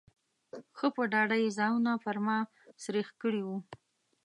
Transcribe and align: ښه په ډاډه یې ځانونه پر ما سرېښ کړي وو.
ښه 0.77 0.87
په 0.95 1.03
ډاډه 1.11 1.37
یې 1.43 1.49
ځانونه 1.57 1.91
پر 2.03 2.17
ما 2.25 2.37
سرېښ 2.83 3.09
کړي 3.21 3.41
وو. 3.47 3.57